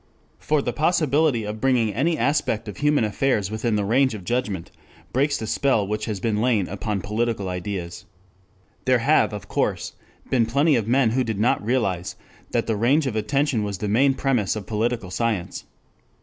For 0.39 0.63
the 0.63 0.73
possibility 0.73 1.43
of 1.43 1.61
bringing 1.61 1.93
any 1.93 2.17
aspect 2.17 2.67
of 2.67 2.77
human 2.77 3.03
affairs 3.03 3.51
within 3.51 3.75
the 3.75 3.85
range 3.85 4.15
of 4.15 4.23
judgment 4.23 4.71
breaks 5.13 5.37
the 5.37 5.45
spell 5.45 5.85
which 5.85 6.05
has 6.05 6.23
lain 6.23 6.67
upon 6.67 7.01
political 7.03 7.47
ideas. 7.47 8.05
There 8.85 8.97
have, 8.97 9.31
of 9.31 9.47
course, 9.47 9.93
been 10.27 10.47
plenty 10.47 10.75
of 10.75 10.87
men 10.87 11.11
who 11.11 11.23
did 11.23 11.39
not 11.39 11.63
realize 11.63 12.15
that 12.49 12.65
the 12.65 12.75
range 12.75 13.05
of 13.05 13.15
attention 13.15 13.61
was 13.61 13.77
the 13.77 13.87
main 13.87 14.15
premise 14.15 14.55
of 14.55 14.65
political 14.65 15.11
science. 15.11 15.65